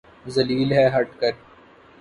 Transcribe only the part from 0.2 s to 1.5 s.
ذلیل ہے ہٹ کر